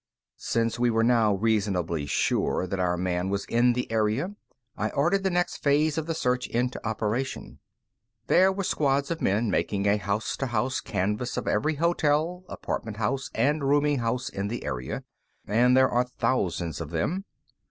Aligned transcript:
Since 0.39 0.79
we 0.79 0.89
were 0.89 1.03
now 1.03 1.35
reasonably 1.35 2.07
sure 2.07 2.65
that 2.65 2.79
our 2.79 2.97
man 2.97 3.29
was 3.29 3.45
in 3.45 3.73
the 3.73 3.91
area, 3.91 4.33
I 4.75 4.89
ordered 4.89 5.21
the 5.23 5.29
next 5.29 5.57
phase 5.57 5.95
of 5.95 6.07
the 6.07 6.15
search 6.15 6.47
into 6.47 6.83
operation. 6.83 7.59
There 8.25 8.51
were 8.51 8.63
squads 8.63 9.11
of 9.11 9.21
men 9.21 9.51
making 9.51 9.85
a 9.85 9.97
house 9.97 10.35
to 10.37 10.47
house 10.47 10.79
canvass 10.81 11.37
of 11.37 11.47
every 11.47 11.75
hotel, 11.75 12.45
apartment 12.49 12.97
house, 12.97 13.29
and 13.35 13.63
rooming 13.69 13.99
house 13.99 14.27
in 14.27 14.47
the 14.47 14.65
area 14.65 15.03
and 15.45 15.77
there 15.77 15.89
are 15.89 16.03
thousands 16.05 16.81
of 16.81 16.89
them. 16.89 17.25